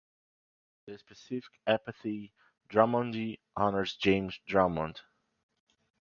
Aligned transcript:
The 0.87 0.97
specific 0.97 1.59
epithet 1.67 2.31
("drummondii") 2.71 3.37
honours 3.55 3.95
James 3.97 4.39
Drummond. 4.47 4.99